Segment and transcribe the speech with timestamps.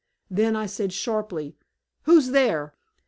[0.31, 1.55] Then I said sharply:
[2.05, 2.73] "Who's there?"